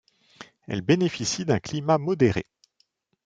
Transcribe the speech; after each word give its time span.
Elle 0.67 0.81
bénéficie 0.81 1.45
d'un 1.45 1.59
climat 1.59 1.99
modéré. 1.99 2.47